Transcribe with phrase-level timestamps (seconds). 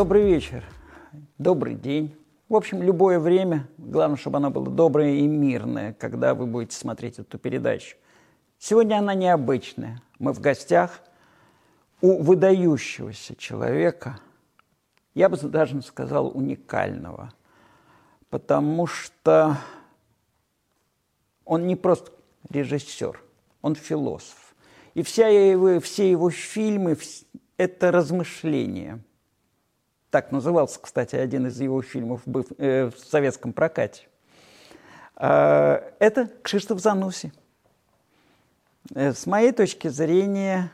[0.00, 0.64] Добрый вечер,
[1.36, 2.16] добрый день.
[2.48, 7.18] В общем, любое время, главное, чтобы оно было доброе и мирное, когда вы будете смотреть
[7.18, 7.98] эту передачу.
[8.58, 10.00] Сегодня она необычная.
[10.18, 11.02] Мы в гостях
[12.00, 14.18] у выдающегося человека,
[15.12, 17.34] я бы даже сказал уникального,
[18.30, 19.58] потому что
[21.44, 22.10] он не просто
[22.48, 23.22] режиссер,
[23.60, 24.54] он философ.
[24.94, 26.96] И вся его, все его фильмы–
[27.58, 29.04] это размышления.
[30.10, 32.22] Так назывался, кстати, один из его фильмов
[32.58, 34.08] э, в советском прокате.
[35.14, 37.32] А, это Кшиштоф Зануси.
[38.94, 40.72] Э, с моей точки зрения,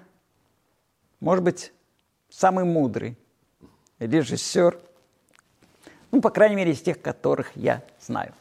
[1.20, 1.72] может быть,
[2.30, 3.18] самый мудрый
[3.98, 4.78] режиссер,
[6.12, 8.32] ну, по крайней мере, из тех, которых я знаю.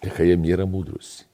[0.00, 1.26] Какая мера мудрости?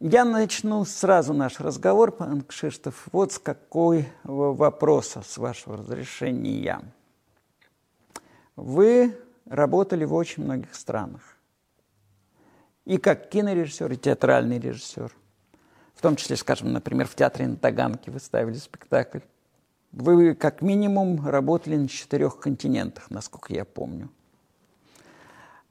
[0.00, 6.82] Я начну сразу наш разговор, пан Кшиштов, вот с какой вопроса, с вашего разрешения.
[8.58, 11.36] Вы работали в очень многих странах.
[12.86, 15.12] И как кинорежиссер, и театральный режиссер.
[15.94, 19.20] В том числе, скажем, например, в театре на Таганке вы ставили спектакль.
[19.92, 24.10] Вы как минимум работали на четырех континентах, насколько я помню.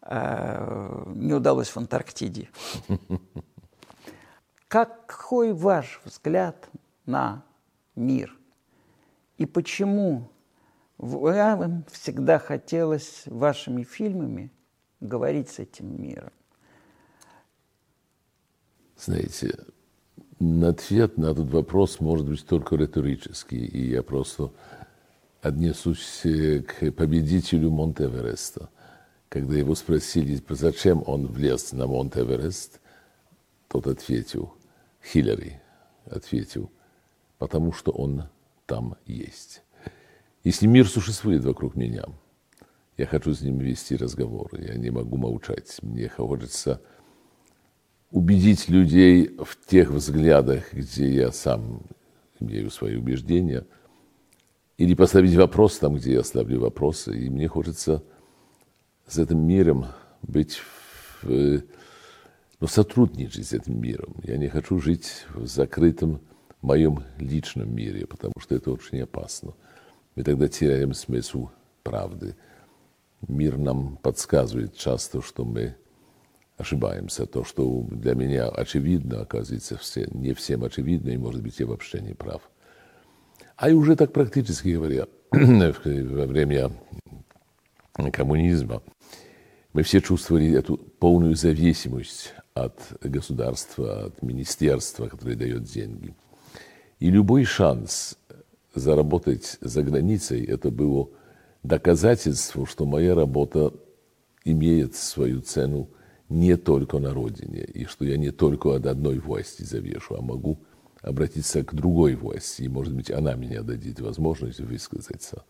[0.01, 2.49] А, не удалось в Антарктиде.
[4.69, 6.69] Какой ваш взгляд
[7.05, 7.43] на
[7.95, 8.33] мир?
[9.37, 10.29] И почему
[10.97, 14.51] вам всегда хотелось вашими фильмами
[14.99, 16.31] говорить с этим миром?
[18.97, 19.55] Знаете,
[20.39, 24.51] ответ на этот вопрос может быть только риторический, и я просто
[25.41, 28.69] отнесусь к победителю Монте-Эвереста.
[29.29, 32.79] Когда его спросили, зачем он влез на Монте-Эверест,
[33.67, 34.53] тот ответил,
[35.03, 35.61] Хиллари
[36.05, 36.71] ответил,
[37.37, 38.23] потому что он
[38.65, 39.61] там есть.
[40.47, 42.05] Если мир существует вокруг меня,
[42.95, 45.77] я хочу с ним вести разговоры, я не могу молчать.
[45.81, 46.81] Мне хочется
[48.11, 51.81] убедить людей в тех взглядах, где я сам
[52.39, 53.65] имею свои убеждения,
[54.77, 57.25] или поставить вопрос там, где я ставлю вопросы.
[57.25, 58.01] И мне хочется
[59.05, 59.87] с этим миром
[60.21, 60.61] быть
[61.23, 61.61] в
[62.61, 64.15] но сотрудничать с этим миром.
[64.23, 66.21] Я не хочу жить в закрытом
[66.61, 69.53] моем личном мире, потому что это очень опасно.
[70.17, 71.49] Мы тогда теряем смысл
[71.83, 72.35] правды.
[73.27, 75.75] Мир нам подсказывает часто, что мы
[76.57, 77.27] ошибаемся.
[77.27, 82.01] То, что для меня очевидно, оказывается, все, не всем очевидно, и, может быть, я вообще
[82.01, 82.41] не прав.
[83.57, 86.71] А и уже так практически говоря, во время
[88.11, 88.81] коммунизма
[89.73, 96.15] мы все чувствовали эту полную зависимость от государства, от министерства, которое дает деньги.
[96.97, 98.17] И любой шанс
[98.77, 101.09] заработать за границей, это было
[101.63, 103.73] доказательство, что моя работа
[104.45, 105.89] имеет свою цену
[106.29, 110.59] не только на родине, и что я не только от одной власти завешу, а могу
[111.01, 115.43] обратиться к другой власти, и, может быть, она меня дадит возможность высказаться.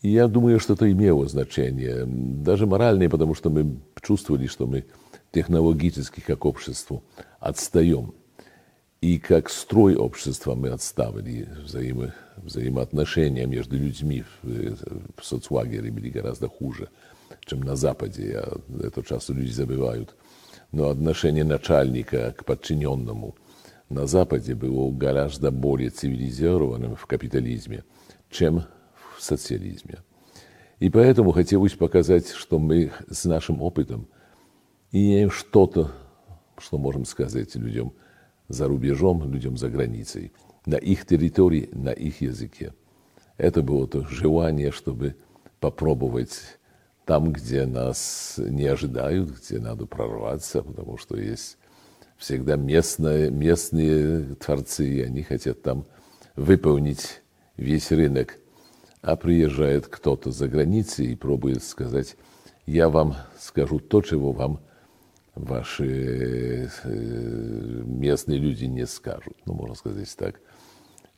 [0.00, 4.84] И я думаю, что это имело значение, даже моральное, потому что мы чувствовали, что мы
[5.32, 7.02] технологически как общество
[7.40, 8.14] отстаем.
[9.00, 14.76] И как строй общества мы отставили взаимо, взаимоотношения между людьми в,
[15.16, 16.88] в соцлагере были гораздо хуже,
[17.44, 18.30] чем на Западе.
[18.30, 18.48] Я,
[18.84, 20.16] это часто люди забывают.
[20.72, 23.36] Но отношение начальника к подчиненному
[23.88, 27.84] на Западе было гораздо более цивилизованным в капитализме,
[28.30, 28.64] чем
[29.16, 29.98] в социализме.
[30.80, 34.08] И поэтому хотелось показать, что мы с нашим опытом–
[34.90, 35.92] и что-то,
[36.56, 37.92] что можем сказать людям
[38.48, 40.32] за рубежом, людям за границей,
[40.66, 42.74] на их территории, на их языке.
[43.36, 45.16] Это было то желание, чтобы
[45.60, 46.58] попробовать
[47.04, 51.56] там, где нас не ожидают, где надо прорваться, потому что есть
[52.18, 55.86] всегда местные, местные творцы, и они хотят там
[56.36, 57.22] выполнить
[57.56, 58.36] весь рынок.
[59.00, 62.16] А приезжает кто-то за границей и пробует сказать,
[62.66, 64.60] я вам скажу то, чего вам
[65.38, 70.40] ваши э, местные люди не скажут, ну, можно сказать так.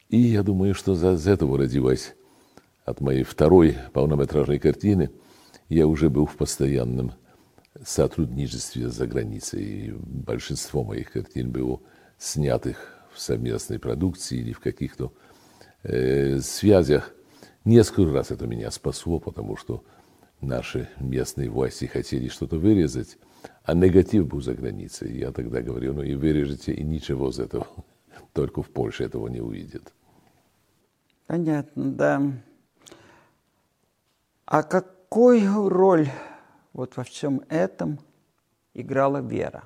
[0.08, 2.14] И я думаю, что из этого родилась
[2.84, 5.11] от моей второй полнометражной картины.
[5.69, 7.12] Я уже был в постоянном
[7.84, 9.62] сотрудничестве за границей.
[9.62, 11.81] И большинство моих картин было
[12.19, 15.12] снятых в совместной продукции или в каких-то
[15.82, 17.12] э, связях.
[17.64, 19.84] Несколько раз это меня спасло, потому что
[20.40, 23.19] наши местные власти хотели что-то вырезать,
[23.65, 25.17] а негатив был за границей.
[25.19, 27.67] Я тогда говорил, ну и вырежете, и ничего из этого.
[28.33, 29.93] Только в Польше этого не увидят.
[31.27, 32.23] Понятно, да.
[34.47, 36.09] А какую роль
[36.73, 38.01] вот во всем этом
[38.75, 39.65] играла вера,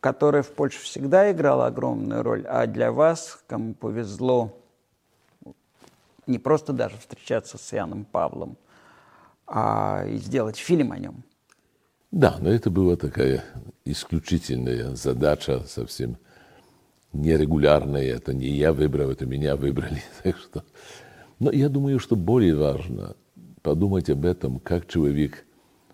[0.00, 4.56] которая в Польше всегда играла огромную роль, а для вас, кому повезло
[6.26, 8.56] не просто даже встречаться с Иоанном Павлом,
[9.46, 11.22] а и сделать фильм о нем.
[12.10, 13.44] Да, но это была такая
[13.84, 16.18] исключительная задача, совсем
[17.12, 18.04] нерегулярная.
[18.04, 20.02] Это не я выбрал, это меня выбрали.
[20.22, 20.64] Так что...
[21.38, 23.14] Но я думаю, что более важно
[23.62, 25.44] подумать об этом, как человек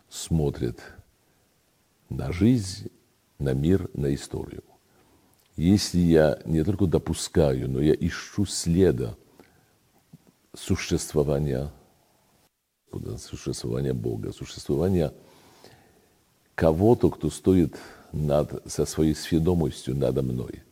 [0.08, 0.80] смотрит
[2.08, 2.90] на жизнь,
[3.38, 4.62] на мир, на историю.
[5.56, 9.16] Если я не только допускаю, но я ищу следа
[10.54, 11.72] существования,
[13.18, 15.12] существования Бога, существования
[16.54, 17.76] кого-то, кто стоит
[18.12, 20.62] над, со своей сведомостью надо мной.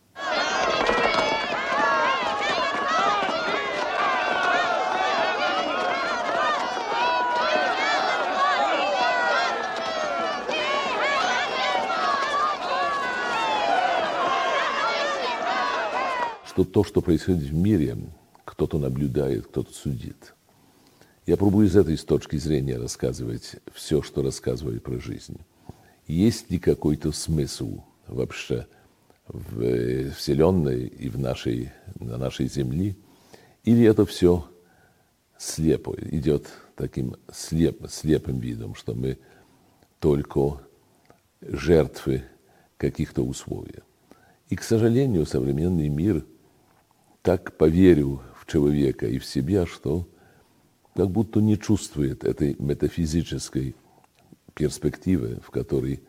[16.46, 17.96] Что то, что происходит в мире,
[18.44, 20.34] кто-то наблюдает, кто-то судит.
[21.24, 25.38] Я пробую из этой точки зрения рассказывать все, что рассказываю про жизнь.
[26.10, 28.66] Есть ли какой-то смысл вообще
[29.28, 32.96] в Вселенной и в нашей, на нашей Земле?
[33.64, 34.44] Или это все
[35.38, 39.18] слепо, идет таким слеп, слепым видом, что мы
[40.00, 40.60] только
[41.40, 42.24] жертвы
[42.76, 43.80] каких-то условий.
[44.48, 46.24] И, к сожалению, современный мир
[47.22, 48.20] так поверил
[48.50, 50.08] человека и в себя, что
[50.96, 53.76] как будто не чувствует этой метафизической
[54.60, 56.02] перспективы, в которой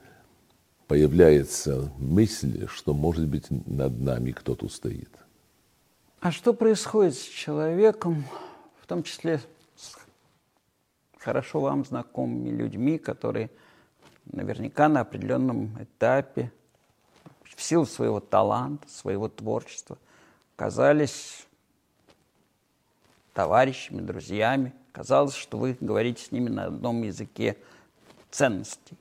[0.87, 5.09] появляется мысль, что, может быть, над нами кто-то стоит.
[6.19, 8.25] А что происходит с человеком,
[8.81, 9.39] в том числе
[9.77, 9.95] с
[11.17, 13.49] хорошо вам знакомыми людьми, которые
[14.25, 16.51] наверняка на определенном этапе
[17.45, 19.97] в силу своего таланта, своего творчества
[20.57, 21.47] оказались
[23.33, 24.73] товарищами, друзьями.
[24.91, 27.55] Казалось, что вы говорите с ними на одном языке
[28.31, 28.97] ценностей.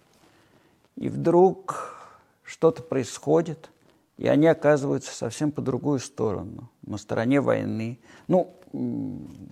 [0.97, 1.97] И вдруг
[2.43, 3.71] что-то происходит,
[4.19, 7.99] и они оказываются совсем по другую сторону, на стороне войны.
[8.29, 8.55] Ну,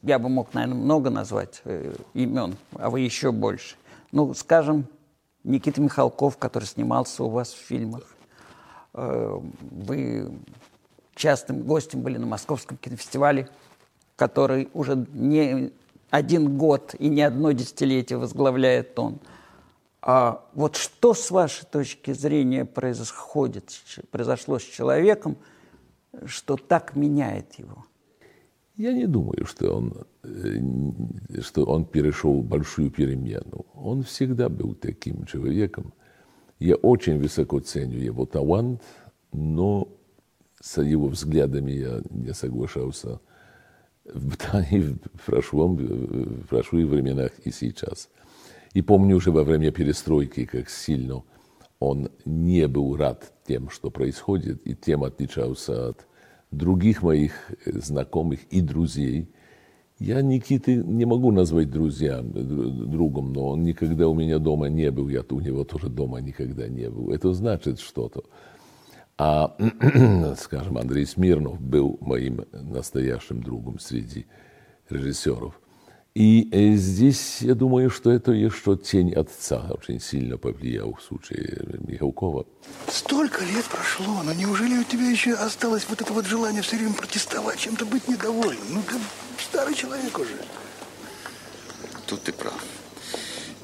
[0.03, 3.77] я бы мог, наверное, много назвать э, имен, а вы еще больше.
[4.13, 4.87] Ну, скажем,
[5.45, 8.03] Никита Михалков, который снимался у вас в фильмах.
[8.93, 9.41] Э,
[9.71, 10.33] вы
[11.15, 13.49] частым гостем были на Московском кинофестивале
[14.19, 15.71] который уже не
[16.11, 19.21] один год и не одно десятилетие возглавляет он.
[20.01, 23.73] А вот что с вашей точки зрения происходит,
[24.11, 25.37] произошло с человеком,
[26.25, 27.85] что так меняет его?
[28.77, 33.67] Я не думаю, что он, э, что он перешел большую перемену.
[33.75, 35.93] Он всегда был таким человеком.
[36.61, 38.83] Я очень высоко ценю его талант,
[39.33, 39.89] но
[40.61, 43.21] с его взглядами я не соглашался
[44.71, 44.79] и
[45.15, 48.09] в прошлом, в прошлых временах и сейчас.
[48.79, 51.25] И помню уже во время перестройки, как сильно
[51.81, 56.07] он не был рад тем, что происходит, и тем отличался от
[56.53, 57.33] других моих
[57.67, 59.33] знакомых и друзей.
[59.99, 65.09] Я Никиты не могу назвать друзьям, другом, но он никогда у меня дома не был,
[65.09, 67.11] я у него тоже дома никогда не был.
[67.11, 68.23] Это значит что-то.
[69.17, 69.57] А,
[70.39, 74.27] скажем, Андрей Смирнов был моим настоящим другом среди
[74.89, 75.61] режиссеров.
[76.15, 81.79] И э, здесь, я думаю, что это еще тень отца очень сильно повлиял в случае
[81.87, 82.47] Михалкова.
[82.89, 86.95] Столько лет прошло, но неужели у тебя еще осталось вот это вот желание все время
[86.95, 88.65] протестовать, чем-то быть недовольным?
[88.71, 88.97] Ну, ты
[89.43, 90.35] старый человек уже.
[92.07, 92.65] Тут ты прав.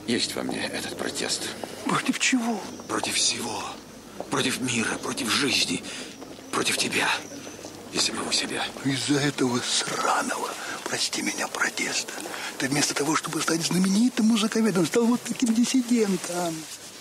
[0.07, 1.49] Есть во мне этот протест.
[1.87, 2.61] Против чего?
[2.89, 3.63] Против всего.
[4.31, 5.83] Против мира, против жизни,
[6.53, 7.09] против тебя
[7.95, 8.63] и самого себя.
[8.85, 10.49] Из-за этого сраного,
[10.89, 12.13] прости меня, протеста,
[12.59, 16.55] ты вместо того, чтобы стать знаменитым музыковедом, стал вот таким диссидентом.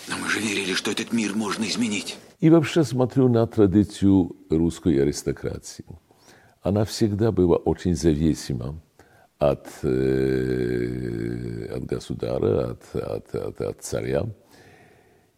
[0.07, 2.17] Но мы же верили, что этот мир можно изменить.
[2.39, 5.85] И вообще смотрю на традицию русской аристократии.
[6.61, 8.79] Она всегда была очень зависима
[9.39, 14.27] от, э, от государа, от, от, от, от царя.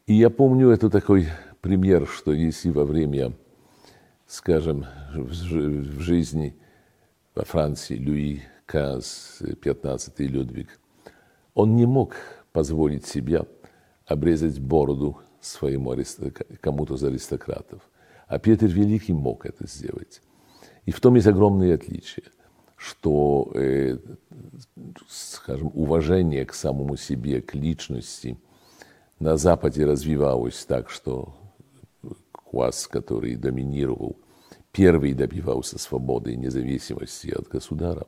[0.05, 1.27] И я помню, это такой
[1.61, 3.33] пример, что если во время,
[4.27, 6.55] скажем, в жизни
[7.33, 10.79] во Франции Луи Каз, 15 Людвиг,
[11.53, 12.15] он не мог
[12.51, 13.45] позволить себе
[14.05, 15.95] обрезать бороду своему
[16.61, 17.81] кому-то из аристократов.
[18.27, 20.21] А Петр Великий мог это сделать.
[20.85, 22.25] И в том есть огромное отличие,
[22.75, 23.97] что, э,
[25.07, 28.37] скажем, уважение к самому себе, к личности
[29.19, 31.35] на Западе развивалось так, что
[32.45, 34.17] класс, который доминировал,
[34.71, 38.07] первый добивался свободы и независимости от государа.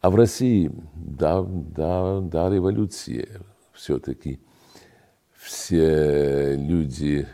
[0.00, 3.28] А в России, да, да, да, революция
[3.72, 4.40] все-таки.
[5.32, 7.26] Все люди,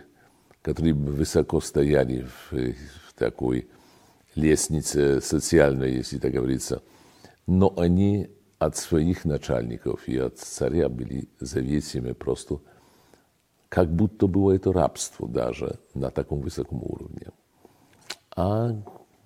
[0.63, 3.69] которые высоко стояли в, в такой
[4.35, 6.83] лестнице социальной, если так говорится,
[7.47, 12.61] но они от своих начальников и от царя были зависимы просто,
[13.69, 17.29] как будто было это рабство даже на таком высоком уровне.
[18.35, 18.75] А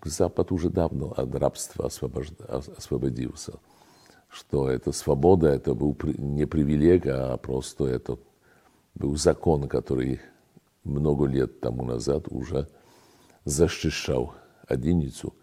[0.04, 3.54] Запад уже давно от рабства освободился.
[4.28, 8.18] Что это свобода, это был не привилег, а просто это
[8.94, 10.20] был закон, который
[10.84, 12.68] много лет тому назад уже
[13.44, 14.34] защищал
[14.66, 15.34] одиницу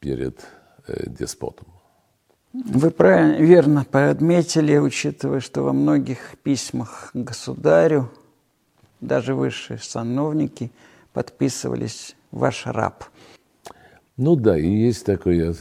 [0.00, 0.40] перед
[0.86, 1.68] э, деспотом.
[2.52, 8.10] Вы правильно, верно подметили, учитывая, что во многих письмах государю
[9.00, 10.70] даже высшие сановники
[11.12, 13.04] подписывались «ваш раб».
[14.16, 15.54] Ну да, и есть такой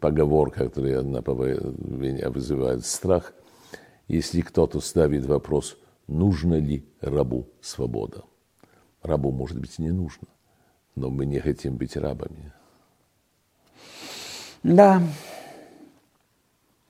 [0.00, 3.32] поговор, который на меня вызывает страх.
[4.08, 8.24] Если кто-то ставит вопрос, нужно ли рабу свобода.
[9.02, 10.28] Рабу, может быть, не нужно,
[10.96, 12.52] но мы не хотим быть рабами.
[14.62, 15.02] Да.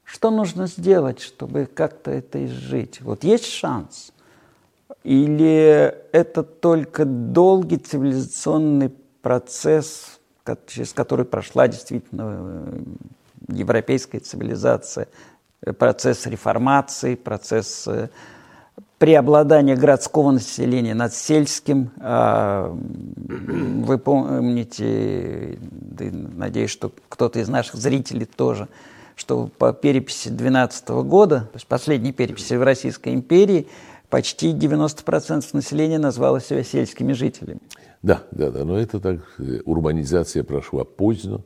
[0.04, 3.00] Что нужно сделать, чтобы как-то это изжить?
[3.00, 4.12] Вот есть шанс?
[5.02, 10.20] Или это только долгий цивилизационный процесс,
[10.66, 12.82] через который прошла действительно э,
[13.48, 15.08] европейская цивилизация,
[15.62, 18.08] э, процесс реформации, процесс э,
[18.98, 21.90] преобладания городского населения над сельским.
[22.00, 25.58] А, вы помните,
[25.98, 28.68] надеюсь, что кто-то из наших зрителей тоже,
[29.16, 33.68] что по переписи 2012 года, то есть последней переписи в Российской империи,
[34.14, 37.58] почти 90% населения назвало себя сельскими жителями.
[38.02, 41.42] Да, да, да, но это так, э, урбанизация прошла поздно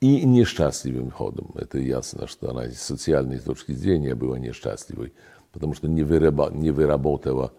[0.00, 1.52] и несчастливым ходом.
[1.56, 5.12] Это ясно, что она с социальной точки зрения была несчастливой,
[5.52, 7.52] потому что не, выработ, не выработала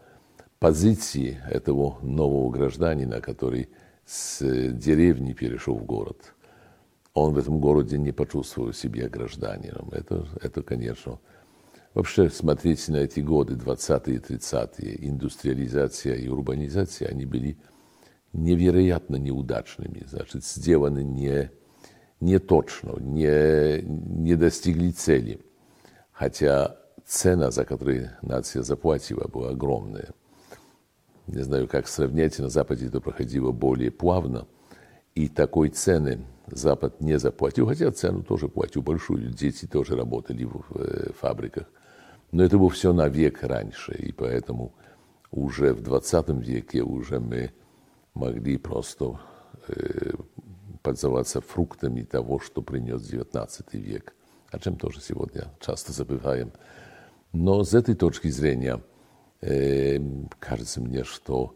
[0.58, 3.70] позиции этого нового гражданина, который
[4.08, 6.34] с э, деревни перешел в город.
[7.14, 9.90] Он в этом городе не почувствовал себя гражданином.
[9.92, 11.20] Это, это конечно,
[11.94, 17.58] Вообще, смотреть на эти годы, 20-е, 30-е, индустриализация и урбанизация, они были
[18.32, 21.52] невероятно неудачными, значит, сделаны не,
[22.22, 25.42] не точно, не, не достигли цели.
[26.14, 30.14] Хотя цена, за которую нация заплатила, была огромная.
[31.28, 34.48] Не знаю, как сравнять, на Западе это проходило более плавно,
[35.14, 40.64] и такой цены Запад не заплатил, хотя цену тоже платил большую, дети тоже работали в
[40.76, 41.66] э, фабриках.
[42.32, 44.74] Но это было все на век раньше, и поэтому
[45.32, 47.52] уже в 20 веке уже мы
[48.14, 49.20] могли просто
[49.68, 50.14] э,
[50.82, 54.14] подзаваться фруктами того, что принес 19 век,
[54.50, 56.52] о чем тоже сегодня часто забываем.
[57.34, 58.82] Но с этой точки зрения
[59.42, 60.00] э,
[60.40, 61.56] кажется мне, что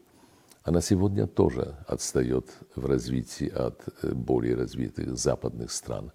[0.63, 6.11] она сегодня тоже отстает в развитии от более развитых западных стран.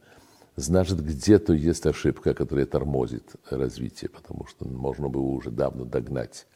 [0.55, 6.47] Значит, где-то есть ошибка, которая тормозит развитие, потому что можно было уже давно догнать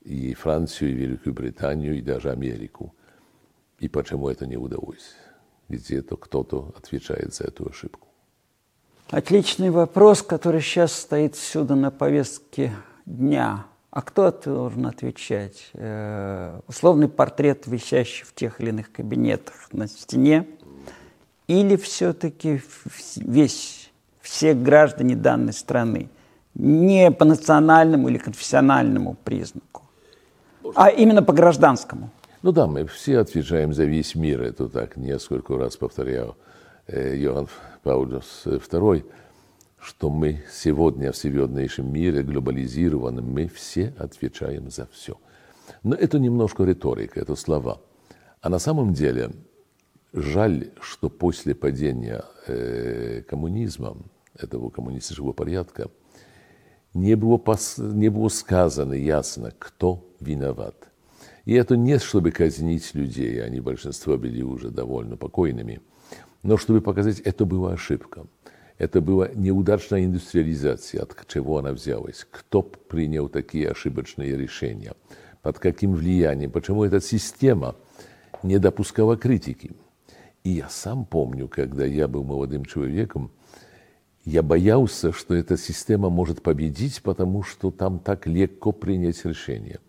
[0.00, 2.94] и Францию, и Великую Британию, и даже Америку.
[3.80, 5.16] И почему это не удалось?
[5.68, 8.07] Где-то кто-то отвечает за эту ошибку.
[9.10, 12.72] Отличный вопрос, который сейчас стоит всюду на повестке
[13.06, 13.64] дня.
[13.90, 15.70] А кто должен отвечать?
[15.72, 20.46] Э, условный портрет, висящий в тех или иных кабинетах на стене,
[21.46, 22.60] или все-таки
[23.16, 26.10] весь, все граждане данной страны,
[26.52, 29.84] не по национальному или конфессиональному признаку,
[30.74, 32.10] а именно по гражданскому?
[32.42, 36.36] Ну да, мы все отвечаем за весь мир, это так несколько раз повторял
[36.88, 37.48] э, Йоганн
[37.82, 39.04] Паулюс II,
[39.80, 45.16] что мы сегодня в сегодняшнем мире глобализированном, мы все отвечаем за все.
[45.82, 47.80] Но это немножко риторика, это слова.
[48.40, 49.30] А на самом деле
[50.12, 53.96] жаль, что после падения э, коммунизма,
[54.34, 55.90] этого коммунистического порядка,
[56.94, 60.88] не было, пос, не было сказано ясно, кто виноват.
[61.44, 65.80] И это не чтобы казнить людей, они большинство были уже довольно покойными–
[66.42, 68.26] но чтобы показать, это была ошибка.
[68.78, 74.94] Это была неудачная индустриализация, от чего она взялась, кто принял такие ошибочные решения,
[75.42, 77.74] под каким влиянием, почему эта система
[78.44, 79.72] не допускала критики.
[80.44, 83.32] И я сам помню, когда я был молодым человеком,
[84.24, 89.80] я боялся, что эта система может победить, потому что там так легко принять решение.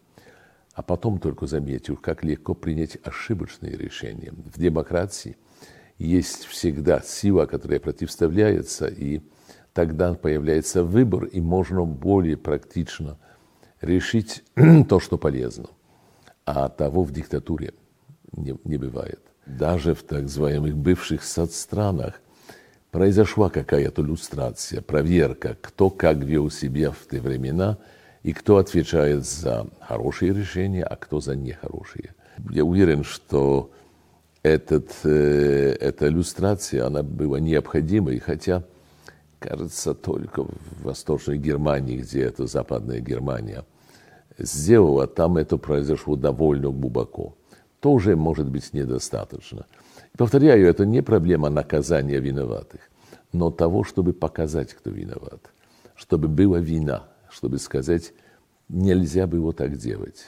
[0.74, 4.32] А потом только заметил, как легко принять ошибочные решения.
[4.32, 5.38] В демократии
[6.00, 9.22] есть всегда сила, которая противоставляется, и
[9.74, 13.18] тогда появляется выбор, и можно более практично
[13.82, 14.44] решить
[14.88, 15.68] то, что полезно.
[16.46, 17.74] А того в диктатуре
[18.32, 19.20] не, не бывает.
[19.46, 22.22] Даже в так называемых бывших соцстранах
[22.92, 27.78] произошла какая-то люстрация, проверка, кто как вел себя в те времена
[28.24, 32.16] и кто отвечает за хорошие решения, а кто за нехорошие.
[32.50, 33.72] Я уверен, что
[34.44, 38.64] этот, э, эта иллюстрация, она была необходимой, хотя,
[39.40, 43.66] кажется, только в Восточной Германии, где это Западная Германия,
[44.38, 47.36] сделала, там это произошло довольно глубоко.
[47.82, 49.66] Тоже может быть недостаточно.
[50.18, 52.82] Повторяю, это не проблема наказания виноватых,
[53.32, 55.52] но того, чтобы показать, кто виноват,
[55.96, 58.14] чтобы была вина, чтобы сказать,
[58.68, 60.26] нельзя было так делать.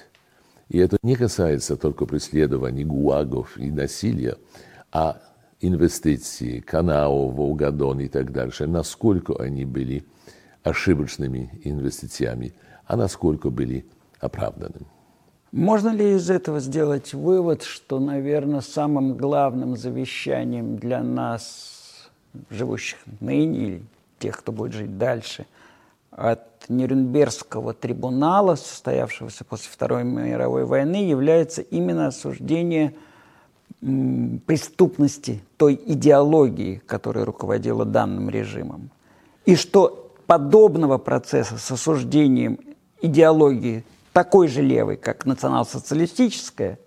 [0.71, 4.37] И это не касается только преследований гуагов и насилия,
[4.93, 5.21] а
[5.59, 10.05] инвестиций, каналов, Волгодон и так дальше, насколько они были
[10.63, 12.53] ошибочными инвестициями,
[12.85, 13.85] а насколько были
[14.21, 14.87] оправданными.
[15.51, 22.09] Можно ли из этого сделать вывод, что, наверное, самым главным завещанием для нас,
[22.49, 23.83] живущих ныне, или
[24.19, 25.47] тех, кто будет жить дальше,
[26.11, 32.93] от Нюрнбергского трибунала, состоявшегося после Второй мировой войны, является именно осуждение
[33.79, 38.91] преступности той идеологии, которая руководила данным режимом.
[39.45, 42.59] И что подобного процесса с осуждением
[43.01, 43.83] идеологии
[44.13, 46.77] такой же левой, как национал-социалистическая,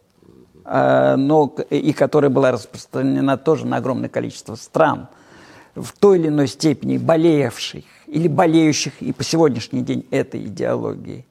[0.65, 5.09] а, но и которая была распространена тоже на огромное количество стран,
[5.75, 11.27] в той или иной степени болеевших или болеющих и по сегодняшний день этой идеологией,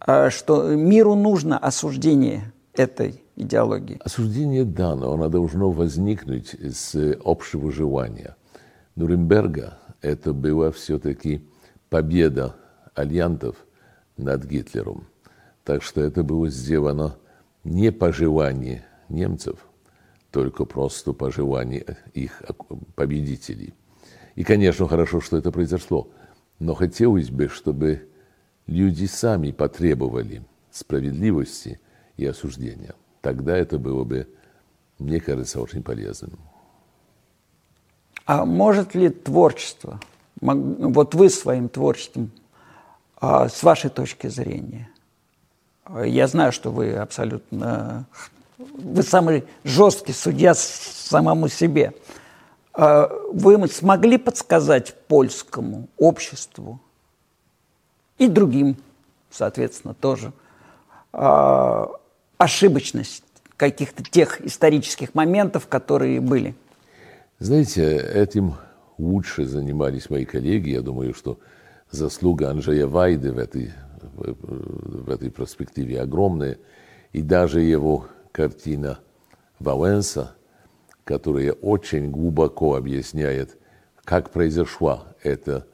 [0.00, 4.00] а, что миру нужно осуждение этой идеологии.
[4.02, 8.34] Осуждение да, но оно должно возникнуть с общего желания.
[8.96, 11.46] Нюрнберга это была все-таки
[11.90, 12.56] победа
[12.94, 13.56] альянтов
[14.16, 15.06] над Гитлером.
[15.64, 17.16] Так что это было сделано
[17.62, 19.66] не по желанию немцев,
[20.30, 22.42] только просто по желанию их
[22.94, 23.74] победителей.
[24.34, 26.08] И, конечно, хорошо, что это произошло.
[26.62, 28.08] Но хотелось бы, чтобы
[28.68, 31.80] люди сами потребовали справедливости
[32.16, 32.94] и осуждения.
[33.20, 34.28] Тогда это было бы,
[35.00, 36.38] мне кажется, очень полезным.
[38.26, 39.98] А может ли творчество,
[40.40, 42.30] вот вы своим творчеством,
[43.16, 44.88] а, с вашей точки зрения,
[46.04, 48.06] я знаю, что вы абсолютно...
[48.56, 51.92] Вы самый жесткий судья самому себе.
[52.74, 56.80] А вы смогли подсказать польскому обществу
[58.18, 58.76] и другим,
[59.30, 60.32] соответственно, тоже
[61.12, 61.90] а,
[62.38, 63.24] ошибочность
[63.56, 66.54] каких-то тех исторических моментов, которые были?
[67.38, 68.54] Знаете, этим
[68.98, 70.70] лучше занимались мои коллеги.
[70.70, 71.38] Я думаю, что
[71.90, 73.72] заслуга Анджея Вайды в этой
[74.12, 76.58] в этой перспективе огромные.
[77.12, 78.98] И даже его картина
[79.58, 80.34] Валенса,
[81.04, 83.58] которая очень глубоко объясняет,
[84.04, 85.66] как произошла эта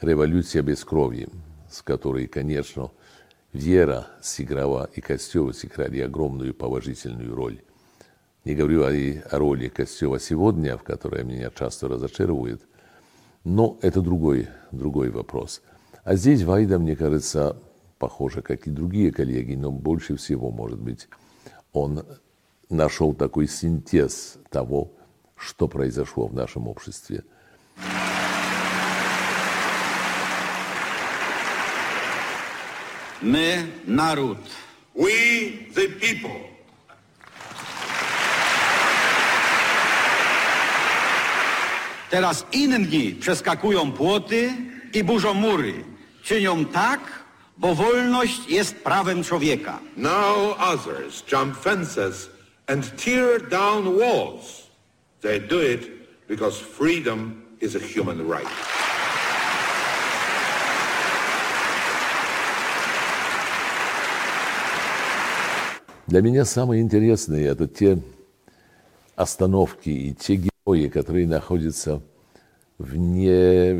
[0.00, 1.28] революция без крови,
[1.70, 2.90] с которой, конечно,
[3.52, 7.60] вера сыграла и Костела сыграли огромную положительную роль.
[8.44, 12.62] Не говорю о, о роли Костела сегодня, в которой меня часто разочаровывает,
[13.44, 15.62] но это другой, другой вопрос.
[16.04, 17.56] А здесь Вайда, мне кажется,
[17.98, 21.08] похоже, как и другие коллеги, но больше всего, может быть,
[21.72, 22.04] он
[22.69, 24.91] нашел такой синтез того,
[25.35, 27.23] что произошло в нашем обществе.
[33.21, 34.37] My, naród.
[34.93, 36.55] We, the people.
[42.09, 44.53] Teraz inni przeskakują płoty
[44.93, 45.83] i burzą mury.
[46.23, 46.99] Czynią tak,
[47.57, 49.79] bo wolność jest prawem człowieka.
[49.97, 52.29] Now others jump fences
[52.70, 54.70] and tear down walls.
[55.22, 55.82] They do it
[56.28, 57.20] because freedom
[57.60, 58.46] is a human right.
[66.06, 67.98] Для меня самые интересные это те
[69.16, 72.02] остановки и те герои, которые находятся
[72.78, 73.74] в, не,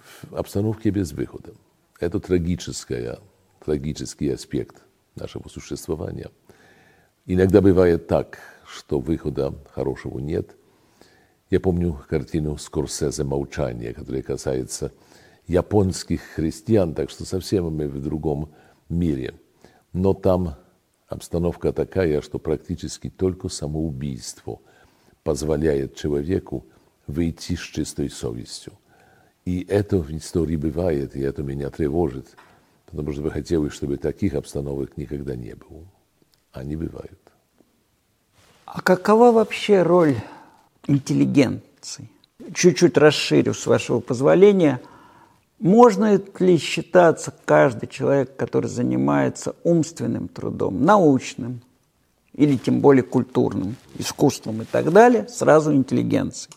[0.00, 1.52] в обстановке без выхода.
[1.98, 3.18] Это трагическая,
[3.64, 4.82] трагический аспект
[5.16, 6.30] нашего существования.
[7.24, 10.56] Иногда бывает так, что выхода хорошего нет.
[11.50, 14.90] Я помню картину Скорсезе «Молчание», которая касается
[15.46, 18.52] японских христиан, так что совсем мы в другом
[18.88, 19.34] мире.
[19.92, 20.56] Но там
[21.06, 24.58] обстановка такая, что практически только самоубийство
[25.22, 26.66] позволяет человеку
[27.06, 28.72] выйти с чистой совестью.
[29.44, 32.36] И это в истории бывает, и это меня тревожит,
[32.86, 35.86] потому что бы хотелось, чтобы таких обстановок никогда не было.
[36.52, 37.18] Они бывают.
[38.66, 40.16] А какова вообще роль
[40.86, 42.10] интеллигенции?
[42.54, 44.80] Чуть-чуть расширю, с вашего позволения.
[45.58, 51.62] Можно ли считаться каждый человек, который занимается умственным трудом, научным,
[52.34, 56.54] или тем более культурным, искусством и так далее, сразу интеллигенцией?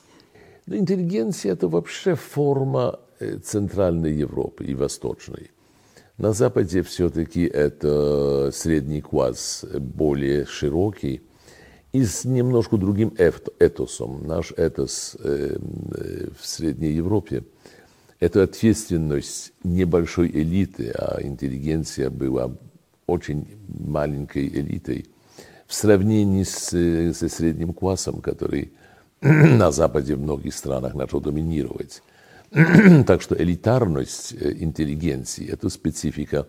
[0.66, 5.52] Но интеллигенция– это вообще форма э, Центральной Европы и Восточной.
[6.18, 11.22] На Западе все-таки это средний класс более широкий
[11.92, 14.26] и с немножко другим этосом.
[14.26, 17.44] Наш этос э, э, в Средней Европе–
[18.20, 22.52] это ответственность небольшой элиты, а интеллигенция была
[23.08, 25.08] очень маленькой элитой
[25.68, 26.70] в сравнении с,
[27.14, 28.72] со средним классом, который–
[29.22, 32.02] на Западе в многих странах начал доминировать.
[33.06, 36.48] так что элитарность э, интеллигенции– это специфика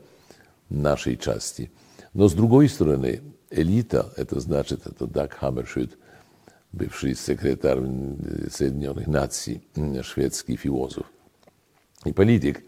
[0.69, 1.73] нашей части.
[2.12, 5.99] Но с другой стороны, элита– это значит, это Даг Хаммершюд,
[6.71, 7.81] бывший секретарь
[8.51, 9.62] Соединенных Наций,
[10.03, 11.07] шведский философ
[12.05, 12.62] и политик,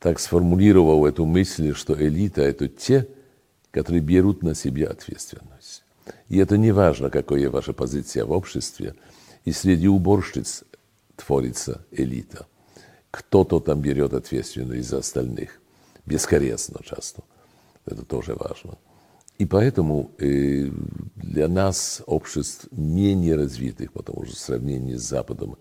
[0.00, 3.06] так сформулировал эту мысль, что элита– это те,
[3.70, 5.84] которые берут на себя ответственность.
[6.28, 8.96] И это не важно, какая ваша позиция в обществе.
[9.44, 10.64] И среди уборщиц
[11.24, 12.46] творится элита.
[13.10, 15.60] Кто-то там берет ответственность за остальных.
[16.06, 17.22] Бескорыстно часто.
[17.84, 18.78] Это тоже важно.
[19.38, 20.70] И поэтому э,
[21.16, 25.56] для нас, обществ менее развитых, потому что в сравнении с Западом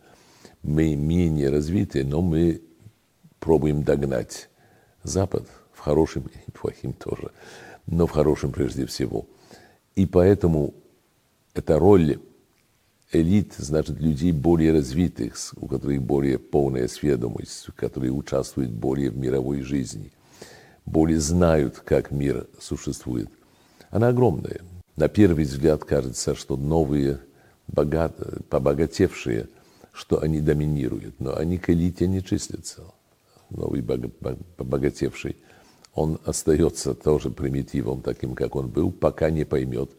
[0.62, 2.62] мы менее развиты, но мы
[3.40, 4.50] пробуем догнать
[5.04, 7.32] Запад в хорошем и плохим тоже,
[7.88, 9.28] но в хорошем прежде всего–
[9.96, 10.74] и поэтому
[11.54, 12.20] эта роль
[13.12, 19.62] элит, значит, людей более развитых, у которых более полная сведомость, которые участвуют более в мировой
[19.62, 20.12] жизни,
[20.86, 23.30] более знают, как мир существует,
[23.90, 24.62] она огромная.
[24.96, 27.20] На первый взгляд кажется, что новые,
[27.68, 28.16] богат,
[28.50, 29.48] побогатевшие,
[29.92, 32.84] что они доминируют, но они к элите не числятся.
[33.50, 35.36] Новый побогатевший–
[35.94, 39.92] он остается тоже примитивом, таким, как он был, пока не поймет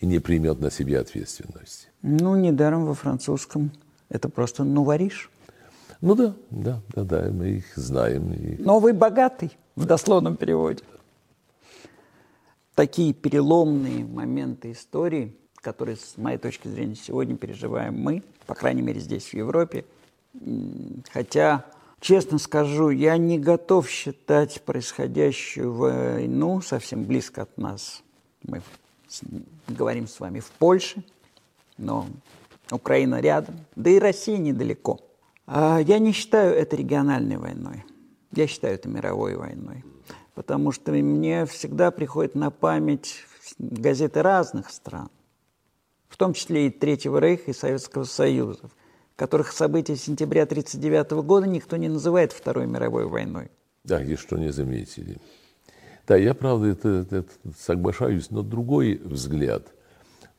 [0.00, 1.88] и не примет на себя ответственность.
[2.02, 3.72] Ну, недаром во французском
[4.08, 5.30] это просто «нувариш».
[6.00, 8.32] Ну да, да, да, да, мы их знаем.
[8.32, 8.62] И...
[8.62, 10.82] Новый богатый в дословном переводе.
[12.74, 19.00] Такие переломные моменты истории, которые, с моей точки зрения, сегодня переживаем мы, по крайней мере,
[19.00, 19.86] здесь, в Европе.
[21.10, 21.64] Хотя
[22.00, 28.02] Честно скажу, я не готов считать происходящую войну совсем близко от нас.
[28.42, 28.62] Мы
[29.68, 31.02] говорим с вами в Польше,
[31.78, 32.06] но
[32.70, 35.00] Украина рядом, да и Россия недалеко.
[35.46, 37.84] А я не считаю это региональной войной.
[38.32, 39.84] Я считаю это мировой войной.
[40.34, 43.24] Потому что мне всегда приходит на память
[43.58, 45.08] газеты разных стран,
[46.08, 48.70] в том числе и Третьего Рейха, и Советского Союза,
[49.14, 53.50] которых события сентября 1939 года никто не называет Второй мировой войной.
[53.84, 55.18] Да, еще не заметили.
[56.06, 57.24] Да, я, правда, это, это
[57.58, 59.72] соглашаюсь, но другой взгляд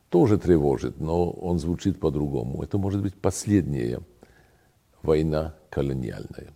[0.09, 2.63] тоже тревожит, но он звучит по-другому.
[2.63, 3.99] Это может быть последняя
[5.01, 6.53] война колониальная.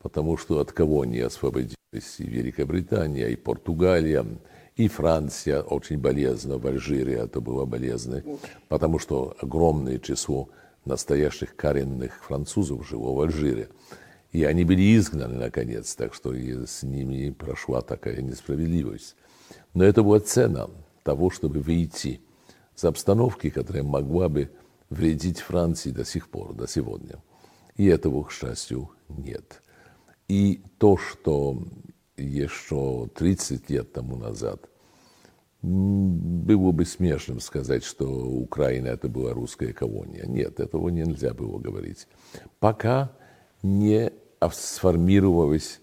[0.00, 1.74] Потому что от кого они освободились?
[2.18, 4.24] И Великобритания, и Португалия,
[4.76, 8.22] и Франция очень болезненно, в Алжире это было болезненно,
[8.68, 10.48] потому что огромное число
[10.84, 13.68] настоящих коренных французов жило в Алжире.
[14.36, 19.16] И они были изгнаны, наконец, так что и с ними прошла такая несправедливость.
[19.72, 20.68] Но это была цена
[21.04, 22.20] того, чтобы выйти
[22.74, 24.50] с обстановки, которая могла бы
[24.90, 27.22] вредить Франции до сих пор, до сегодня.
[27.78, 29.62] И этого, к счастью, нет.
[30.28, 31.66] И то, что
[32.18, 34.68] еще 30 лет тому назад–
[35.62, 40.26] было бы смешным сказать, что Украина это была русская колония.
[40.26, 42.06] Нет, этого нельзя было говорить.
[42.60, 43.16] Пока
[43.62, 44.12] не
[44.54, 45.80] сформировалась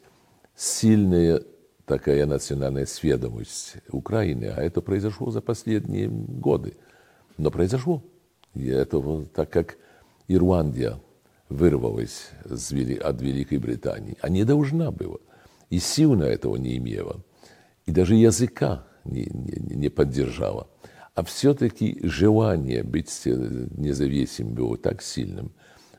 [0.56, 1.43] сильная
[1.86, 6.76] такая национальная сведомость Украины, а это произошло за последние годы.
[7.38, 8.04] Но произошло.
[8.54, 9.78] И это так как
[10.28, 10.99] Ирландия
[11.49, 15.17] вырвалась от Великой Британии, а не должна была.
[15.69, 17.23] И сил на этого не имела.
[17.86, 20.67] И даже языка не, не, не поддержала.
[21.15, 25.52] А все-таки желание быть независимым было так сильным,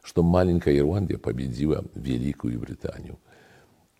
[0.04, 3.18] что маленькая Ирландия победила Великую Британию.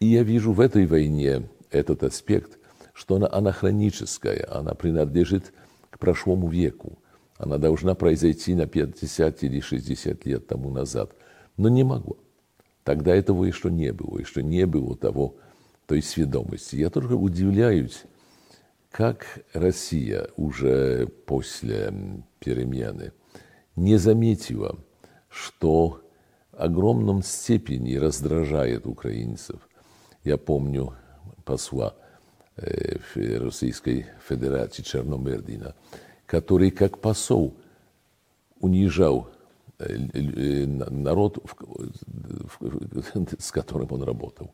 [0.01, 2.59] И я вижу в этой войне этот аспект,
[2.93, 5.55] что она анахроническая, она принадлежит
[5.89, 6.99] к прошлому веку.
[7.39, 11.13] Она должна произойти на 50 или 60 лет тому назад.
[11.57, 12.17] Но не могла.
[12.85, 15.37] Тогда этого еще не было, еще не было того,
[15.87, 16.77] той сведомости.
[16.77, 18.03] Я только удивляюсь,
[18.91, 21.93] как Россия уже после
[22.41, 23.13] перемены
[23.75, 24.79] не заметила,
[25.35, 26.01] что
[26.53, 29.69] в огромном степени раздражает украинцев.
[30.23, 30.95] Я помню
[31.45, 31.95] посла
[32.57, 32.97] э,
[33.39, 35.75] Российской Федерации Черномырдина,
[36.27, 37.57] который как посол
[38.61, 39.29] унижал
[39.81, 41.39] э, э, народ,
[43.39, 44.53] с которым он работал.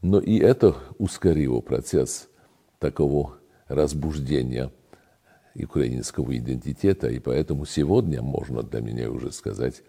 [0.00, 2.28] Но и это ускорило процесс
[2.78, 3.34] такого
[3.66, 4.72] разбуждения
[5.64, 9.82] украинского идентитета, и поэтому сегодня можно для меня уже сказать,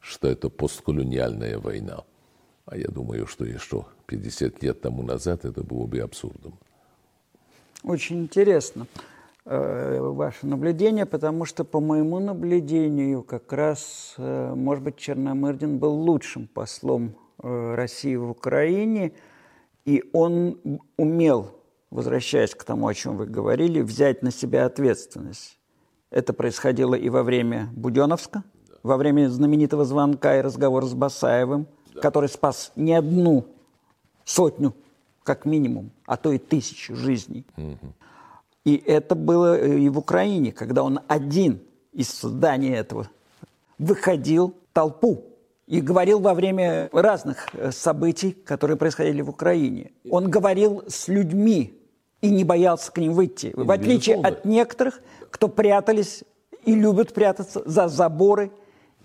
[0.00, 2.04] что это постколониальная война.
[2.66, 6.58] А я думаю, что еще 50 лет тому назад это было бы абсурдом.
[7.82, 8.86] Очень интересно
[9.44, 15.92] э, ваше наблюдение, потому что, по моему наблюдению, как раз, э, может быть, Черномырдин был
[15.92, 19.12] лучшим послом э, России в Украине,
[19.84, 21.50] и он умел,
[21.94, 25.56] возвращаясь к тому, о чем вы говорили, взять на себя ответственность.
[26.10, 28.74] Это происходило и во время Буденовска, да.
[28.82, 32.00] во время знаменитого звонка и разговора с Басаевым, да.
[32.00, 33.46] который спас не одну
[34.24, 34.74] сотню
[35.22, 37.46] как минимум, а то и тысячу жизней.
[37.56, 37.94] Угу.
[38.64, 41.60] И это было и в Украине, когда он один
[41.92, 43.08] из здания этого
[43.78, 45.22] выходил толпу
[45.68, 49.92] и говорил во время разных э, событий, которые происходили в Украине.
[50.10, 51.80] Он говорил с людьми
[52.24, 53.52] и не боялся к ним выйти.
[53.54, 56.24] В отличие от некоторых, кто прятались
[56.64, 58.50] и любят прятаться за заборы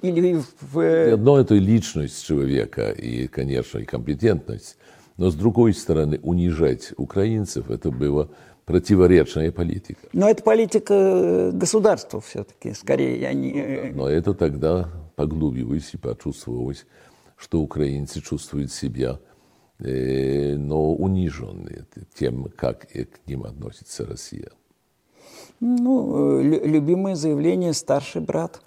[0.02, 0.80] или в...
[0.80, 4.78] Э, одно это личность человека и, конечно, и компетентность.
[5.18, 8.30] Но с другой стороны, унижать украинцев это было
[8.64, 10.08] противоречная политика.
[10.14, 13.52] Но это политика э, государства все-таки, скорее, не...
[13.52, 16.86] Э, но это тогда поглубилось и почувствовалось,
[17.36, 19.20] что украинцы чувствуют себя
[19.80, 24.50] но униженные тем, как к ним относится Россия.
[25.60, 28.62] Ну, любимое заявление «старший брат».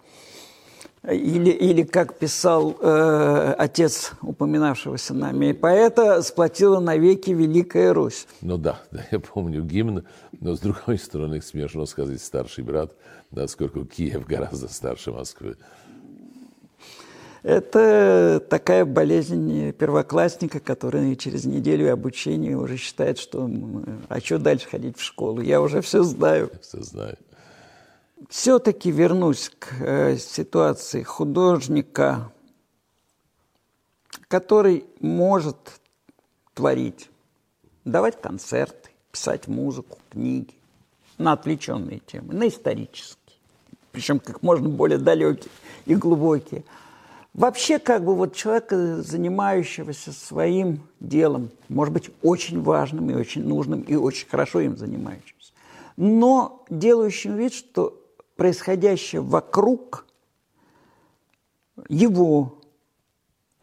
[1.10, 8.28] Или, или как писал э, отец упоминавшегося нами поэта, сплотила навеки Великая Русь.
[8.40, 10.04] Ну да, да, я помню гимн,
[10.40, 12.92] но с другой стороны смешно сказать старший брат,
[13.32, 15.56] насколько Киев гораздо старше Москвы.
[17.42, 23.50] Это такая болезнь первоклассника, который через неделю обучения уже считает, что
[24.08, 25.40] а что дальше ходить в школу?
[25.40, 26.50] Я уже все знаю.
[26.60, 27.16] Все знаю
[28.28, 32.32] все-таки вернусь к э, ситуации художника,
[34.28, 35.80] который может
[36.54, 37.10] творить,
[37.84, 40.54] давать концерты, писать музыку, книги
[41.18, 43.36] на отвлеченные темы, на исторические,
[43.92, 45.50] причем как можно более далекие
[45.86, 46.64] и глубокие.
[47.34, 53.80] Вообще, как бы вот человека, занимающегося своим делом, может быть, очень важным и очень нужным,
[53.80, 55.52] и очень хорошо им занимающимся,
[55.96, 57.98] но делающим вид, что
[58.36, 60.06] происходящее вокруг
[61.88, 62.58] его,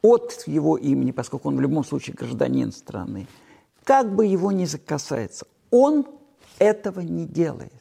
[0.02, 3.28] от его имени, поскольку он в любом случае гражданин страны,
[3.84, 6.08] как бы его ни закасается, он
[6.58, 7.74] этого не делает.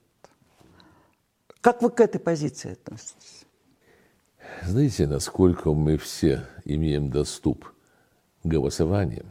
[1.62, 3.47] Как вы к этой позиции относитесь?
[4.64, 7.66] Знаете, насколько мы все имеем доступ
[8.42, 9.26] к голосованиям,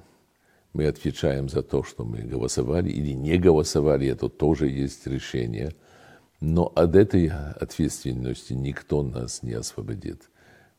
[0.74, 5.74] мы отвечаем за то, что мы голосовали или не голосовали, это тоже есть решение–
[6.40, 10.30] но от этой ответственности никто нас не освободит.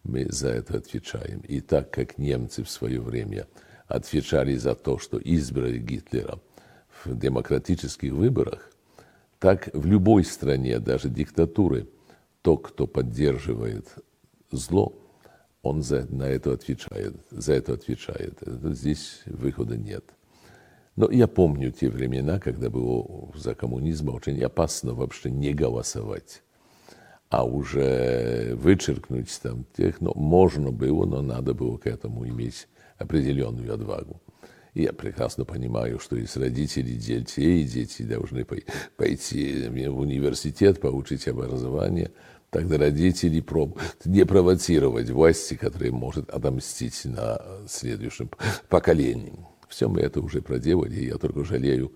[0.04, 1.40] Мы за это отвечаем.
[1.40, 3.48] И так как немцы в свое время
[3.86, 6.38] отвечали за то, что избрали Гитлера
[7.04, 8.70] в демократических выборах,
[9.40, 11.88] так в любой стране, даже диктатуры,
[12.42, 13.88] тот, кто поддерживает
[14.50, 14.94] зло,
[15.62, 18.38] он за, на это отвечает, за это отвечает.
[18.46, 20.04] Здесь выхода нет.
[20.96, 26.42] Но я помню те времена, когда было за коммунизма очень опасно вообще не голосовать.
[27.28, 33.72] А уже вычеркнуть там тех, но можно было, но надо было к этому иметь определенную
[33.72, 34.20] отвагу.
[34.74, 42.10] И я прекрасно понимаю, что есть родители детей, дети должны пойти в университет, получить образование.
[42.50, 43.78] Тогда родители проб...
[44.04, 48.30] не провоцировать власти, которая может отомстить на следующем
[48.68, 49.34] поколении.
[49.68, 51.92] Все мы это уже проделали, и я только жалею,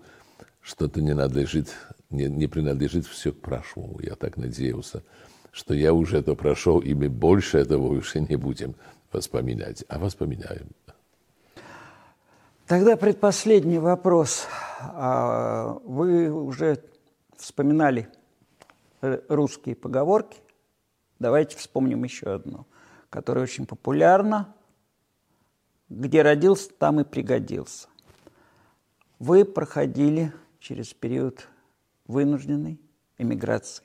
[0.61, 1.69] что это не надлежит,
[2.11, 3.99] не, не принадлежит все к прошлому.
[3.99, 5.03] Я так надеялся,
[5.51, 8.75] что я уже это прошел, и мы больше этого уже не будем
[9.11, 10.67] воспоминать, а воспоминаем.
[12.67, 14.47] Тогда предпоследний вопрос.
[14.79, 16.77] А, вы уже
[17.37, 18.07] вспоминали
[19.27, 20.39] русские поговорки.
[21.19, 22.65] Давайте вспомним еще одну,
[23.09, 24.53] которая очень популярна.
[25.89, 27.87] Где родился, там и пригодился.
[29.19, 31.47] Вы проходили через период
[32.07, 32.79] вынужденной
[33.17, 33.83] эмиграции.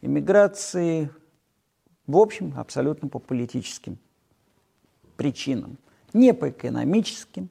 [0.00, 1.10] Эмиграции,
[2.06, 3.98] в общем, абсолютно по политическим
[5.16, 5.78] причинам.
[6.12, 7.50] Не по экономическим,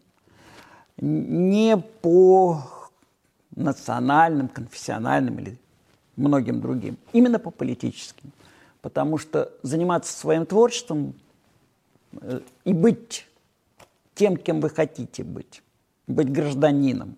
[0.98, 2.64] не по
[3.56, 5.58] национальным, конфессиональным или
[6.18, 6.98] многим другим.
[7.14, 8.32] Именно по политическим.
[8.82, 11.14] Потому что заниматься своим творчеством
[12.20, 13.28] э, и быть
[14.16, 15.62] тем, кем вы хотите быть,
[16.08, 17.18] быть гражданином,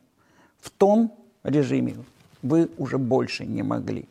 [0.60, 1.96] в том режиме
[2.42, 4.06] вы уже больше не могли.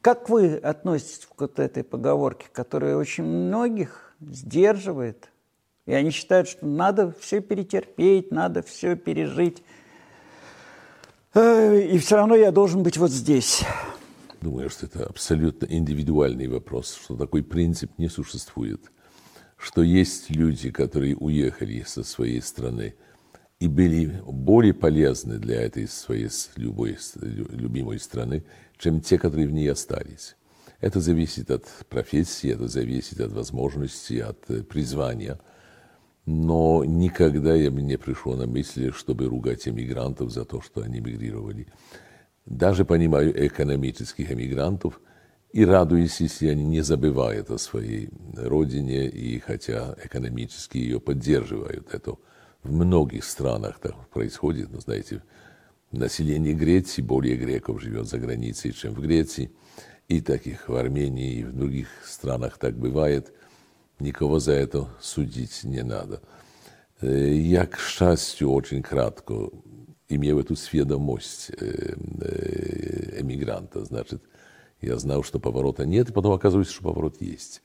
[0.00, 5.28] Как вы относитесь к вот этой поговорке, которая очень многих сдерживает,
[5.86, 9.62] и они считают, что надо все перетерпеть, надо все пережить,
[11.34, 13.64] и все равно я должен быть вот здесь.
[14.40, 18.92] Думаю, что это абсолютно индивидуальный вопрос, что такой принцип не существует,
[19.56, 22.94] что есть люди, которые уехали со своей страны
[23.58, 28.44] и были более полезны для этой своей любой, любимой страны,
[28.76, 30.36] чем те, которые в ней остались.
[30.80, 35.40] Это зависит от профессии, это зависит от возможностей, от э, призвания.
[36.26, 41.00] Но никогда я бы не пришел на мысль, чтобы ругать эмигрантов за то, что они
[41.00, 41.66] мигрировали.
[42.46, 45.00] Даже понимаю экономических эмигрантов
[45.52, 51.92] и радуюсь, если они не забывают о своей родине, и хотя экономически ее поддерживают.
[51.92, 52.16] Это
[52.62, 55.22] в многих странах так происходит, но знаете,
[55.92, 59.52] население Греции, более греков живет за границей, чем в Греции.
[60.08, 63.32] И таких в Армении, и в других странах так бывает.
[63.98, 66.20] Никого за это судить не надо.
[67.00, 69.50] Я, к счастью, очень кратко
[70.08, 71.50] имел эту сведомость
[73.18, 73.84] эмигранта.
[73.84, 74.22] Значит,
[74.80, 77.62] я знал, что поворота нет, и потом оказывается, что поворот есть.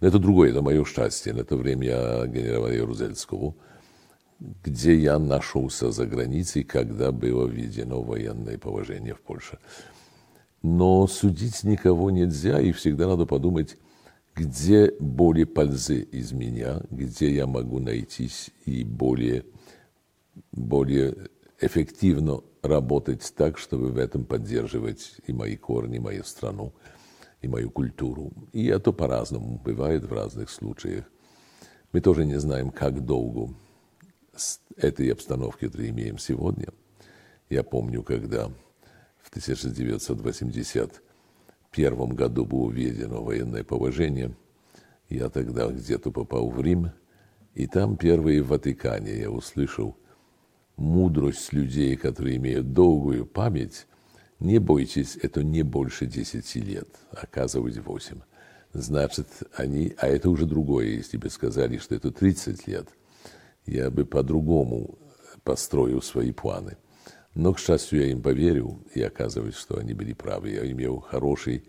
[0.00, 1.32] Но это другое, это мое счастье.
[1.32, 3.54] На это время я генерала Ярузельского–
[4.64, 9.58] где я нашелся за границей, когда было введено военное положение в Польше.
[10.62, 13.76] Но судить никого нельзя, и всегда надо подумать,
[14.34, 19.44] где более пользы из меня, где я могу найтись и более,
[20.52, 21.28] более
[21.60, 26.72] эффективно работать так, чтобы в этом поддерживать и мои корни, и мою страну,
[27.42, 28.32] и мою культуру.
[28.52, 31.04] И это по-разному бывает в разных случаях.
[31.92, 33.54] Мы тоже не знаем, как долго
[34.76, 36.68] этой обстановки, которую имеем сегодня.
[37.50, 38.50] Я помню, когда
[39.20, 39.30] в
[41.72, 44.34] 1981 году было введено военное положение,
[45.08, 46.90] я тогда где-то попал в Рим,
[47.54, 49.96] и там первые в Ватикане я услышал
[50.76, 53.86] мудрость людей, которые имеют долгую память.
[54.38, 58.20] Не бойтесь, это не больше 10 лет, оказывается 8.
[58.72, 62.88] Значит, они, а это уже другое, если бы сказали, что это 30 лет–
[63.66, 64.98] я бы по-другому
[65.44, 66.76] построил свои планы.
[67.34, 70.50] Но, к счастью, я им поверил, и оказывается, что они были правы.
[70.50, 71.64] Я имел хороший,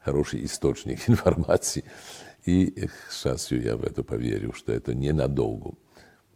[0.00, 1.84] хороший источник информации,
[2.44, 5.74] и, к счастью, я в это поверил, что это ненадолго.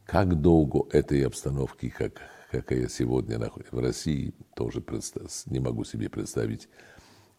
[0.04, 3.38] Как долго этой обстановки, как, какая сегодня
[3.72, 4.82] в России, тоже
[5.46, 6.68] не могу себе представить.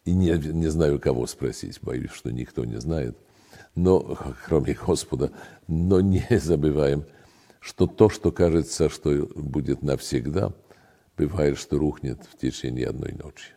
[0.05, 3.17] И не, не знаю, кого спросить, боюсь, что никто не знает.
[3.75, 5.31] Но, кроме Господа,
[5.67, 7.05] но не забываем–
[7.67, 10.53] что то, что кажется, что будет навсегда,
[11.17, 13.53] бывает, что рухнет в течение одной ночи.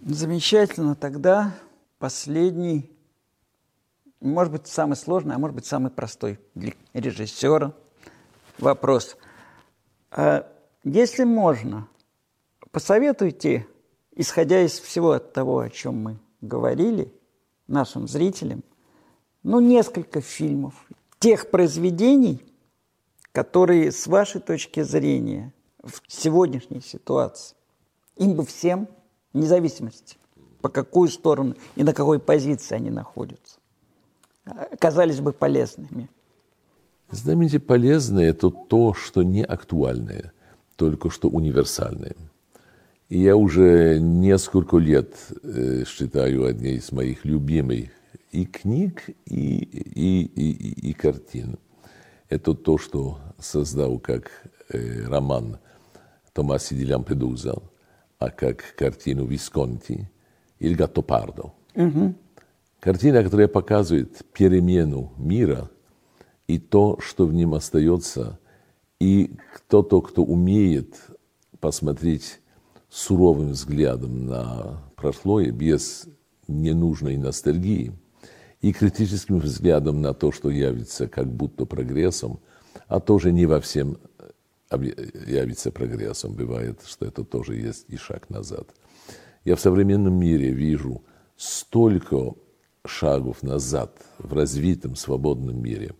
[0.00, 0.94] Замечательно.
[0.94, 1.54] Тогда
[1.98, 2.90] последний,
[4.20, 7.72] может быть, самый сложный, а может быть, самый простой для режиссера
[8.58, 9.16] вопрос.
[10.10, 10.50] А
[10.84, 11.88] если можно,
[12.70, 13.66] посоветуйте,
[14.14, 17.12] исходя из всего того, о чем мы говорили,
[17.66, 18.64] нашим зрителям,
[19.42, 20.74] ну, несколько фильмов,
[21.18, 22.44] тех произведений,
[23.32, 25.52] которые, с вашей точки зрения,
[25.88, 27.56] в сегодняшней ситуации,
[28.16, 28.88] им бы всем,
[29.32, 30.16] вне зависимости,
[30.60, 33.58] по какую сторону и на какой позиции они находятся,
[34.44, 36.08] оказались бы полезными?
[37.10, 40.32] Знаете, полезное– это то, что не актуальное,
[40.76, 42.14] только что универсальное.
[43.08, 47.88] И я уже несколько лет э, считаю одни из моих любимых
[48.30, 51.58] и книг, и, и, и, и картин.
[52.28, 54.30] Это то, что создал как
[54.68, 55.58] э, роман
[56.38, 57.60] Томаси ди Лампедуза,
[58.20, 60.08] а как картину Висконти
[60.60, 61.52] или Гаттопардо.
[61.74, 62.14] Угу.
[62.78, 65.68] Картина, которая показывает перемену мира
[66.46, 68.38] и то, что в нем остается,
[69.00, 70.94] и кто-то, кто умеет
[71.58, 72.38] посмотреть
[72.88, 76.06] суровым взглядом на прошлое, без
[76.46, 77.92] ненужной ностальгии,
[78.60, 82.38] и критическим взглядом на то, что явится как будто прогрессом,
[82.86, 83.98] а тоже не во всем
[84.70, 86.34] явится прогрессом.
[86.34, 88.68] Бывает, что это тоже есть и шаг назад.
[89.44, 91.02] Я в современном мире вижу
[91.36, 92.34] столько
[92.84, 95.94] шагов назад в развитом свободном мире,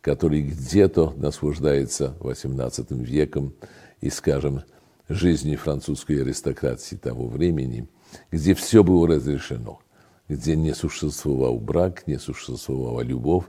[0.00, 3.54] который где-то наслаждается XVIII веком
[4.00, 4.62] и, скажем,
[5.08, 7.88] жизни французской аристократии того времени,
[8.30, 9.80] где все было разрешено,
[10.28, 13.44] где не существовал брак, не существовала любовь,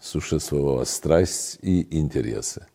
[0.00, 2.66] существовала страсть и интересы.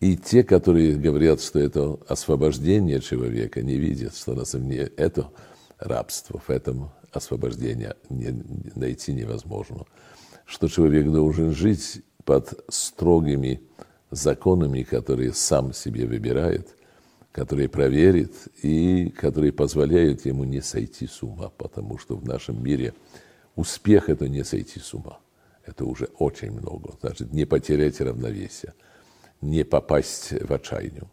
[0.00, 5.30] И те, которые говорят, что это освобождение человека, не видят, что на самом деле это
[5.78, 8.34] рабство, в этом освобождение не,
[8.74, 9.84] найти невозможно.
[10.44, 13.62] Что человек должен жить под строгими
[14.10, 16.76] законами, которые сам себе выбирает,
[17.32, 18.32] которые проверит
[18.62, 22.94] и которые позволяют ему не сойти с ума, потому что в нашем мире
[23.56, 25.18] успех– это не сойти с ума.
[25.66, 26.94] Это уже очень много.
[27.00, 28.74] Значит, не потерять равновесие,
[29.44, 31.04] не попасть в отчаяние.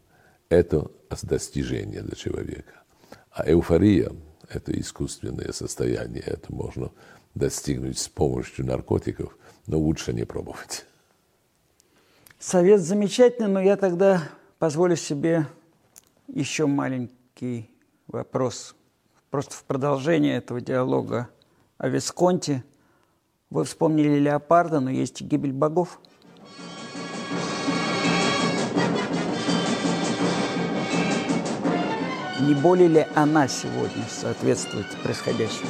[0.50, 0.90] Это
[1.22, 2.84] достижение для человека.
[3.32, 4.12] А эйфория–
[4.50, 6.24] это искусственное состояние.
[6.26, 6.92] Это можно
[7.36, 10.86] достигнуть с помощью наркотиков, но лучше не пробовать.
[12.40, 14.24] Совет замечательный, но я тогда
[14.60, 15.46] позволю себе
[16.28, 17.70] еще маленький
[18.08, 18.76] вопрос.
[19.30, 21.30] Просто в продолжение этого диалога
[21.78, 22.64] о Висконте.
[23.50, 26.00] Вы вспомнили леопарда, но есть и гибель богов.
[32.52, 35.70] Не более ли она сегодня соответствует происходящему?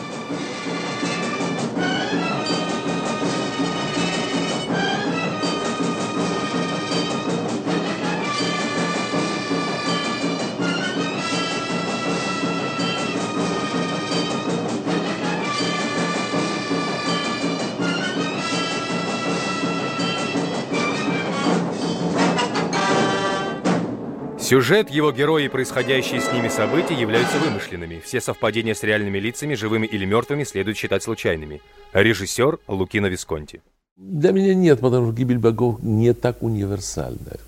[24.51, 28.01] Сюжет, его герои и происходящие с ними события являются вымышленными.
[28.03, 31.61] Все совпадения с реальными лицами, живыми или мертвыми, следует считать случайными.
[31.93, 33.61] Режиссер Лукино Висконти.
[33.95, 37.39] Для меня нет, потому что «Гибель богов» не так универсальная.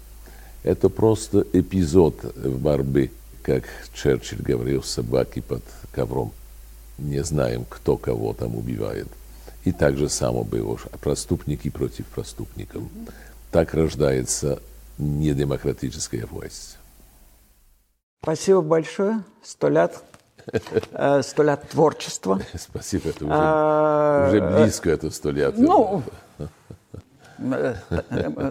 [0.64, 6.32] Это просто эпизод в борьбе, как Черчилль говорил, собаки под ковром.
[6.98, 9.10] Не знаем, кто кого там убивает.
[9.66, 12.84] И так же само было, преступники против преступников.
[13.52, 14.62] Так рождается
[14.98, 16.78] недемократическая власть.
[18.24, 19.22] Спасибо большое.
[19.42, 20.02] Сто лет.
[20.94, 22.40] Э, сто лет творчества.
[22.56, 25.56] Спасибо, это уже, а, уже близко, это сто лет.
[25.58, 26.02] Ну,
[27.40, 27.76] э,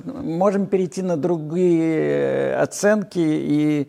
[0.04, 3.88] можем перейти на другие оценки и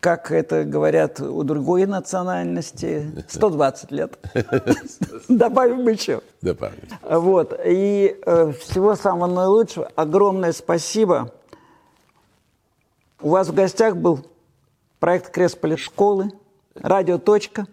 [0.00, 4.18] как это говорят у другой национальности, 120 лет.
[5.28, 6.20] Добавим еще.
[6.40, 6.80] Добавим.
[7.08, 7.60] Вот.
[7.64, 9.88] И э, всего самого наилучшего.
[9.94, 11.30] Огромное спасибо.
[13.20, 14.26] У вас в гостях был
[15.02, 16.30] проект Кресполи школы,
[16.76, 17.66] радио «Точка».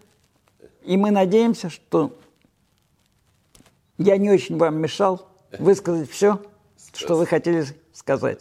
[0.81, 2.17] И мы надеемся, что
[3.99, 5.27] я не очень вам мешал
[5.59, 6.41] высказать все,
[6.91, 8.39] что вы хотели сказать.